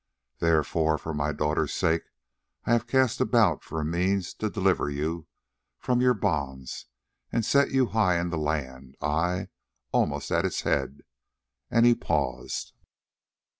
Therefore, 0.39 0.97
for 0.97 1.13
my 1.13 1.31
daughter's 1.31 1.75
sake 1.75 2.01
I 2.65 2.71
have 2.73 2.87
cast 2.87 3.21
about 3.21 3.63
for 3.63 3.79
a 3.79 3.85
means 3.85 4.33
to 4.33 4.49
deliver 4.49 4.89
you 4.89 5.27
from 5.77 5.99
bonds 6.19 6.87
and 7.31 7.43
to 7.43 7.47
set 7.51 7.69
you 7.69 7.85
high 7.85 8.19
in 8.19 8.31
the 8.31 8.37
land, 8.39 8.95
ay, 8.99 9.49
almost 9.91 10.31
at 10.31 10.43
its 10.43 10.61
head," 10.61 11.01
and 11.69 11.85
he 11.85 11.93
paused. 11.93 12.73